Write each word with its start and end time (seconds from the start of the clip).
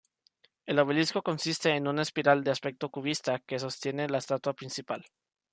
El 0.65 0.79
obelisco 0.79 1.21
consiste 1.21 1.69
en 1.69 1.87
una 1.87 2.01
espiral 2.01 2.43
de 2.43 2.49
aspecto 2.49 2.89
cubista 2.89 3.37
que 3.37 3.59
sostiene 3.59 4.09
la 4.09 4.17
estatua 4.17 4.53
principal. 4.53 5.05